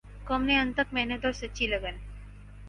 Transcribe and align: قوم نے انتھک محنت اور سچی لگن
قوم 0.27 0.41
نے 0.43 0.55
انتھک 0.59 0.93
محنت 0.93 1.25
اور 1.25 1.33
سچی 1.33 1.67
لگن 1.67 1.95